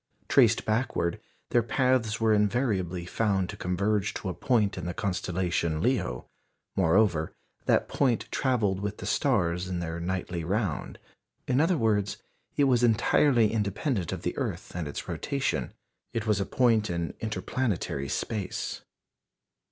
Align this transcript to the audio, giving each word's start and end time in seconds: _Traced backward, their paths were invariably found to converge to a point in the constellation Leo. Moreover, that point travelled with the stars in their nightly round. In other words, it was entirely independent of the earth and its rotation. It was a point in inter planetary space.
_Traced 0.27 0.65
backward, 0.65 1.21
their 1.51 1.61
paths 1.61 2.19
were 2.19 2.33
invariably 2.33 3.05
found 3.05 3.49
to 3.49 3.55
converge 3.55 4.15
to 4.15 4.29
a 4.29 4.33
point 4.33 4.75
in 4.75 4.87
the 4.87 4.95
constellation 4.95 5.79
Leo. 5.79 6.25
Moreover, 6.75 7.35
that 7.67 7.87
point 7.87 8.27
travelled 8.31 8.79
with 8.79 8.97
the 8.97 9.05
stars 9.05 9.67
in 9.67 9.77
their 9.77 9.99
nightly 9.99 10.43
round. 10.43 10.97
In 11.47 11.61
other 11.61 11.77
words, 11.77 12.17
it 12.57 12.63
was 12.63 12.81
entirely 12.83 13.53
independent 13.53 14.11
of 14.11 14.23
the 14.23 14.35
earth 14.39 14.71
and 14.75 14.87
its 14.87 15.07
rotation. 15.07 15.71
It 16.13 16.25
was 16.25 16.39
a 16.39 16.47
point 16.47 16.89
in 16.89 17.13
inter 17.19 17.41
planetary 17.41 18.09
space. 18.09 18.81